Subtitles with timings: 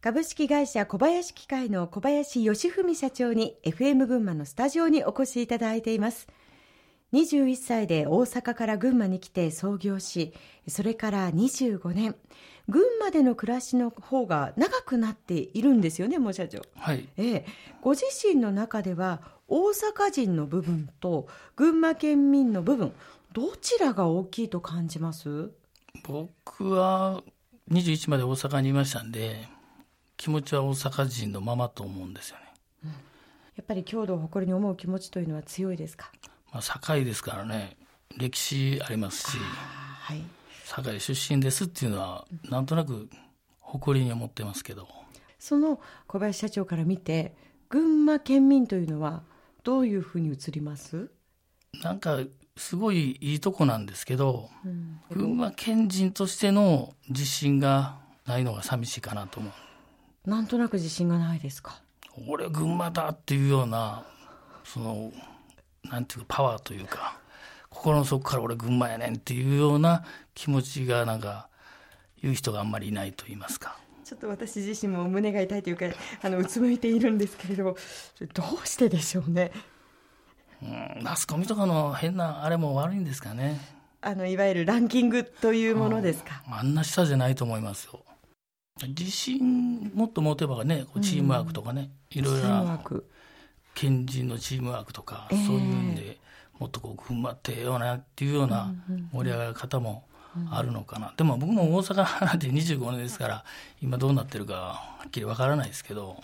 [0.00, 6.28] 株式会社小林機械の小林義文社長に FM 群馬のスタジオにお越しいただいています。
[7.12, 10.34] 21歳で大阪から群馬に来て創業し
[10.68, 12.14] それから25年
[12.68, 16.62] 群馬での暮らしの方が長くなっているんですよねもう社長。
[16.76, 17.08] はい。
[17.16, 17.46] ええ、
[17.82, 21.26] ご自身の中では大阪人の部分と
[21.56, 22.92] 群馬県民の部分
[23.32, 25.50] どちらが大きいと感じます？
[26.04, 27.24] 僕は
[27.72, 29.57] 21まで大阪にいましたんで
[30.18, 32.36] 気持ちは大阪人のままと思うんですよ
[32.84, 32.92] ね、
[33.56, 36.10] やっぱり郷土を誇りに思う気持ちというのは強いですか？
[36.52, 37.76] まあ、堺ですからね
[38.18, 40.22] 歴史ありますしはい。
[40.66, 43.08] 堺出身ですっていうのはなんとなく
[43.60, 44.86] 誇りに思ってますけど。
[45.38, 47.34] その小林社長から見て
[47.68, 49.22] 群馬県民というのは
[49.62, 51.10] どういうふうに映ります、
[51.82, 52.18] なんか
[52.56, 54.50] すごいいいとこなんですけど、
[55.10, 59.52] 群馬県人としての自信がないのが寂しいかなと思う
[60.28, 61.80] なんとなく自信がないですか？
[62.28, 64.04] 俺群馬だっていうような
[64.62, 65.10] その
[65.84, 67.18] なんていうかパワーというか
[67.70, 70.04] 心の底から俺群馬やねんっていうような
[70.34, 71.48] 気持ちがなんか
[72.20, 73.78] 言う人があんまりいないと言いますか。
[74.04, 75.86] ちょっと私自身も胸が痛いというか
[76.22, 77.76] あのうつむいているんですけれども
[78.14, 79.52] それどうしてでしょうね？
[80.62, 83.60] うんマスコミとかの変なあれも悪いんですかね。
[84.00, 88.00] あのいわゆるランキングというものですか、あんな下じゃないと思いますよ
[88.86, 93.08] 自信もっと持てばねチームワークとかね、いろいろなク。
[93.74, 95.46] 県人のチームワークとか、ええ。
[95.46, 96.18] そういうんで
[96.58, 98.74] もっとこう群馬ってええよなっていうような
[99.12, 100.04] 盛り上がり方も
[100.50, 103.44] あるのかな、でも僕も大阪離れて25年ですから
[103.80, 106.20] 今どうなってるかはっきりわからないですけど。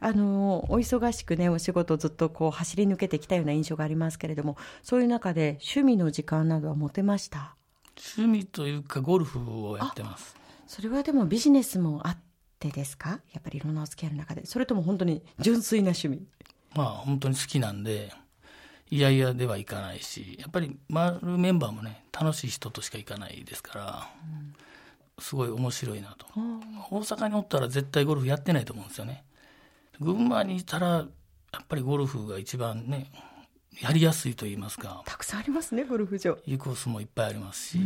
[0.00, 7.54] あのお忙しくねお仕事をずっとこう走り抜けてきたような印象がありますけれどもそういう中で趣味の時間などは持てました？
[8.16, 10.36] 趣味というかゴルフをやってます
[10.68, 12.18] それはでもビジネスもあっ
[12.60, 13.20] てですか？
[13.32, 14.46] やっぱりいろんなお付き合いの中で。
[14.46, 16.22] それとも本当に純粋な趣味？
[16.76, 18.12] まあ本当に好きなんで
[18.90, 24.08] いやいやではいかないしやっぱり回るメンバーもね楽しい人としか行かないですから、
[25.18, 26.26] すごい面白いなと。
[26.90, 29.24] 大阪におったら絶対ゴルフやってないと思うんですよね
[30.00, 31.06] 群馬にいたらや
[31.62, 33.10] っぱりゴルフが一番ね
[33.80, 35.02] やりやすいと言いますか。
[35.06, 36.38] たくさんありますねゴルフ場。
[36.46, 37.78] いいコースもいっぱいありますし。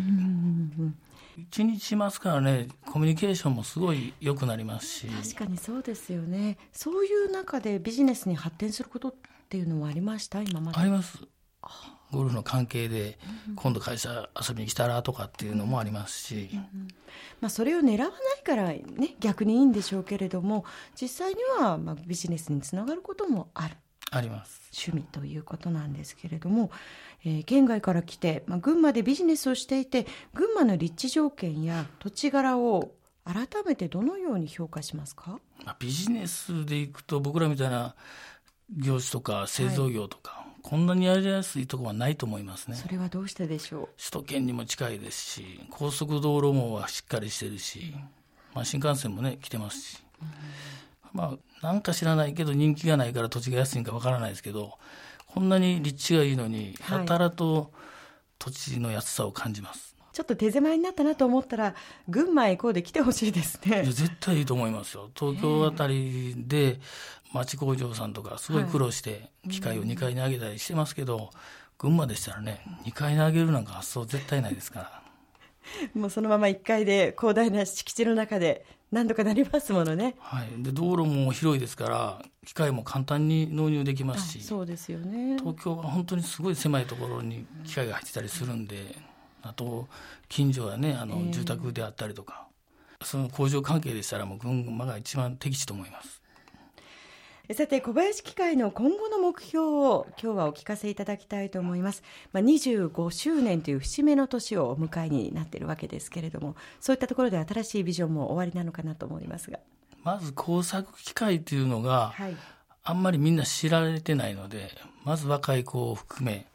[1.36, 5.06] 一日いますからねコミュニケーションもすごい良くなりますし。
[5.06, 6.58] 確かにそうですよね。
[6.72, 9.14] そういう中でビジネスに発展することっ
[9.48, 10.78] ていうのもありました今まで。
[10.78, 11.18] あります。
[12.10, 13.18] ゴルフの関係で
[13.56, 16.50] 今度会社遊びに来たらとかっていうのもありますし、
[17.40, 20.66] まあ、それを狙わないから、ね、逆にいいんでしょうけれども
[21.00, 23.76] 実際にはまあビジネスにつながることもある
[24.12, 24.60] あります。
[24.72, 26.70] 趣味ということなんですけれども、
[27.24, 32.92] えー県外から来て、まあ、群馬でビジネスをしていて群馬の立地条件や土地柄を
[33.24, 35.38] 改めてどのように評価しますか？
[35.64, 37.94] まあ、ビジネスで行くと僕らみたいな
[38.76, 42.76] 業種とか製造業とか、こんなにやりやすいところはないと思いますね。
[42.76, 43.88] それはどうしてでしょう？
[43.98, 47.94] 首都圏にも近いですし高速道路網はしっかりしてるし、
[48.54, 50.02] まあ、新幹線もね来てますし、
[51.12, 54.78] まあなんか知らないけど人気がないから土地が安いんかわからないですけど
[55.26, 56.98] こんなに立地がいいのにはい。
[57.00, 57.72] やたらと
[58.38, 61.74] 土地の安さを感じます、ちょっと手狭になったなと思ったら
[62.08, 63.84] 群馬へ行こうで来てほしいですね。
[63.84, 65.10] 絶対いいと思いますよ。
[65.14, 66.80] 東京あたりで
[67.32, 71.30] 町工場さんとかすごい苦労して機械を2階に上げたりしてますけど、
[71.78, 75.02] 群馬でしたらね2階に上げるなんか発想絶対ないですから。
[75.94, 80.14] もうそのまま1階で広大な敷地の中で何とかなりますものね。
[80.20, 85.38] はい、で道路も広いですから機械も簡単に納入できますしそうですよね。
[85.38, 88.94] 東京は本当にすごい狭いところに機械が入ってたりするんで
[89.42, 89.88] あと
[90.28, 92.46] 近所はねあの住宅であったりとか、
[93.02, 96.21] その工場関係でしたらもう群馬が一番適地と思います
[97.50, 109.58] さて小林機械の今後の目標を今日はお聞かせいただきたいと思います、まあ、25周年という節目の年をお迎えになっているわけですけれどもそういったところで新しいビジョンも終わりなのかなと思いますが。
[110.02, 112.36] まず工作機械というのがはい。
[112.84, 114.70] あんまりみんな知られてないので
[115.04, 116.46] まず若い子を含め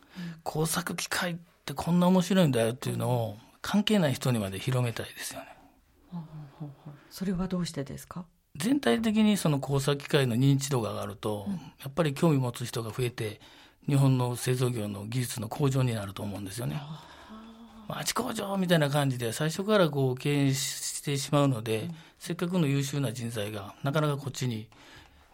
[0.43, 1.35] 工作機械っ
[1.65, 5.47] てこんな面白いんだよっていうのを関係ない人にまで広めたいですよね。
[7.09, 8.25] それはどうしてですか？
[8.57, 11.47] 全体的にその工作機械の認知度が上がると、
[11.81, 13.39] やっぱり興味持つ人が増えて
[13.87, 16.81] 日本の製造業の技術の向上になると思うんですよね。
[17.87, 21.89] 町工場みたいな感じで最初からこう経営してしまうので、
[22.19, 24.67] せっかくの優秀な人材がなかなかこっちに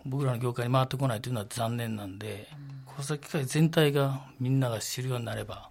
[0.06, 2.48] 僕らの業界に回ってこないというのは残念なんで、
[2.86, 5.70] 工作機械全体がみんなが知るようになれば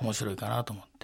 [0.00, 0.95] 面白いかなと思って。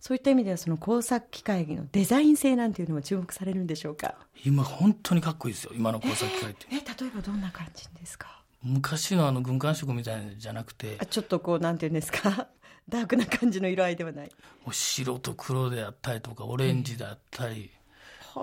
[0.00, 4.14] そういった意味ではその工作機械のデザイン性なんていうのは注目されるんでしょうか？
[4.44, 5.72] 今本当にかっこいいですよ。
[5.74, 6.66] 今の工作機械って。
[6.70, 8.40] えー、えー、例えばどんな感じですか？
[8.62, 10.96] 昔のあの軍艦色みたいじゃなくて。
[11.00, 12.48] あちょっとこうなんていうんですか？
[12.88, 14.30] ダークな感じの色合いではない。
[14.72, 17.70] 白と黒であったりとかオレンジであったり、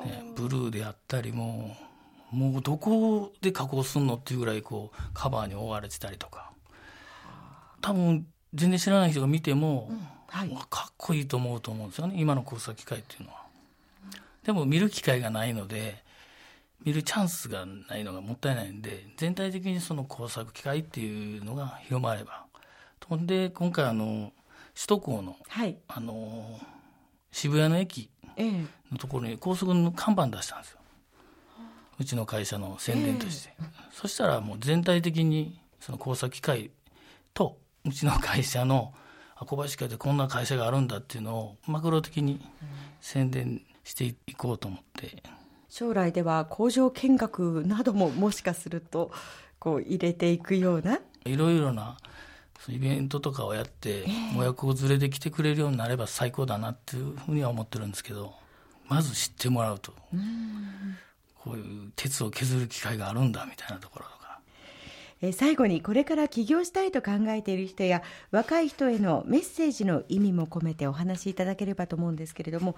[0.05, 1.75] ね、ブルーであったりも
[2.31, 6.51] うもうどこで加工すんのっていうぐらいこうカバーに覆われてたりとか。
[7.81, 12.15] 多分全然知らない人が見ても、うんはい、かっこいいと思うと思うんですよね。
[12.17, 13.45] 今の工作機械っていうのは。
[14.43, 16.03] でも見る機会がないので
[16.85, 22.45] 見るチャンスがないのがもったいないんで全体的にその工作機械っていうのが広まれば。
[23.07, 24.33] ほんで今回あの
[24.75, 26.59] 首都高のはい、あの
[27.31, 28.09] 渋谷の駅
[28.91, 30.79] のところに高速の看板出したんですよ、
[31.99, 36.69] うちの会社の宣伝として、えー、そしたらもう全体的にその工作機械
[37.33, 38.93] とうちの会社の
[39.45, 42.41] 小林会でこんな会社があるんだっていうのをマクロ的に
[43.01, 45.23] 宣伝していこうと思って。
[45.69, 49.11] 将来では工場見学などももしかすると
[49.59, 50.99] こう入れていくような？
[51.25, 51.97] いろいろな
[52.69, 54.05] イベントとかをやって、
[54.37, 58.33] 親子連れで来てくれるようになれば最高だなっていうふうには思ってるんですけど
[58.87, 59.93] まず知ってもらうと
[61.35, 64.05] こういう鉄を削る機会があるんだみたいなところ。
[65.21, 72.75] え最後にこれから起業したいと考えている人や若い人へのメッセージの意味も込めてお話しいただければと思うんですけれども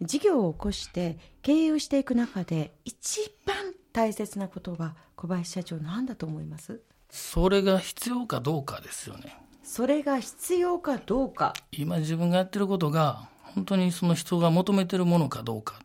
[0.00, 3.56] 事業を起こして経営をしていく中で一番
[3.92, 6.80] 大切なことは小林社長何だと思います？
[7.10, 9.36] それが必要かどうかですよね。
[9.62, 11.52] それが必要かどうか。
[11.70, 15.78] 今自分がやってることが本当にその人が求めてるものかどうか。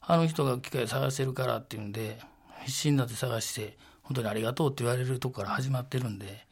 [0.00, 2.18] あの人が機械探してるからっていうんで
[2.64, 3.76] 必死になって探して
[4.10, 6.44] 本当にありがとうって言われるとこから始まってるんで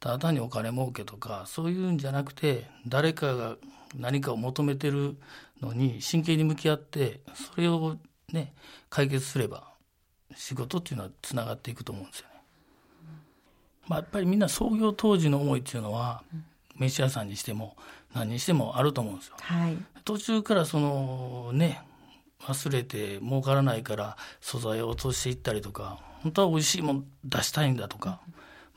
[0.00, 3.56] ただ単にお金儲けとかそういうんじゃなくて誰かが
[3.94, 5.16] 何かを求めてる
[5.60, 7.98] のに真剣に向き合ってそれを
[8.32, 8.54] ね
[8.88, 9.68] 解決すれば
[10.34, 12.34] 仕事っていうのはつながっていくと思うんですよね。
[13.88, 16.22] まあ、やっぱりみんな創業当時の思いっていうのは、
[16.76, 17.76] 飯屋さんにしても
[18.12, 19.36] 何にしてもあると思うんですよ。
[19.38, 21.80] はい、途中からそのね
[22.42, 28.20] 忘れて儲からないから素材を落としていったりとか本当は美味しいもん出したいんだとか、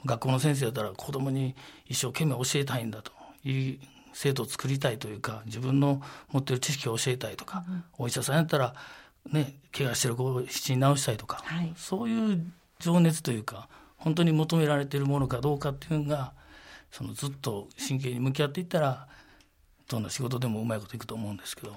[0.01, 3.11] うん、学校の先生だったら子供に一生懸命教えたいんだと。
[3.45, 3.79] いう
[4.13, 6.01] 生徒を作りたいというか自分の
[6.31, 8.73] 持ってる知識を教えたいとか、うん、お医者さんやったら
[9.31, 12.45] ね怪我してる子を七に治したいとか、はい、そういう
[12.79, 16.33] 情熱というか本当に求められているものかどうかっていうのが
[16.91, 19.07] そのずっと真剣に向き合っていったら
[19.87, 21.75] どんな仕事でもうまいこといくと思うんですけど。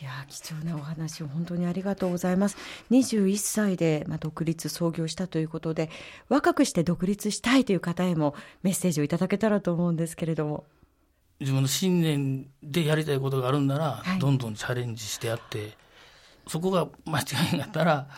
[0.00, 2.56] いや貴重なお話を本当にありがとうございます。
[2.90, 5.90] 21歳で、まあ、独立創業したということで
[6.28, 10.64] 若くして独立したいという方へもメッセージをいただけたらと思うんですけれども。
[11.40, 15.76] 自分の信念でやりたいことがあるんなら、はい、どんどんチャレンジしてやって
[16.46, 17.24] そこが間違
[17.54, 18.08] いがあったら、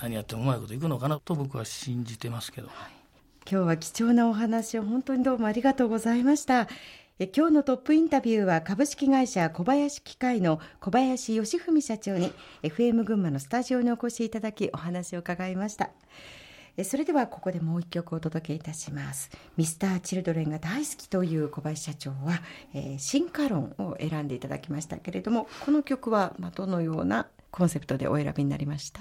[0.00, 2.76] 何やってもうまいこといくのかなと僕は信じてますけど、はい、
[3.50, 6.62] 今日は貴重なお話を本当にどうもありがとうございました。
[6.62, 6.66] え
[7.20, 12.32] 今日のトップインタビューは株式会社小林機械の小林義文社長に
[12.62, 15.90] FM 群馬のスタジオにお越しいただきお話を伺いました。
[16.84, 19.30] それではここでもう一曲お届けいたします。
[19.56, 22.40] ミスターチルドレンが大好きという小林社長は、
[22.72, 29.00] え、進化論を選んでいただきましたけれどもこの曲はどのようなコンセプトでお選びになりました？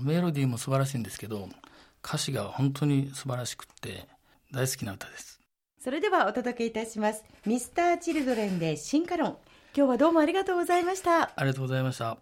[0.00, 1.50] メロディーも素晴らしいんですけど
[2.02, 4.08] 歌詞が本当に素晴らしくて
[4.52, 5.37] 大好きな歌です。
[5.78, 7.24] それではお届けいたします。
[7.46, 9.36] ミスターチルドレンで進化論。
[9.76, 11.30] 今日はどうもありがとうございました。
[11.36, 12.16] ありがとうございました。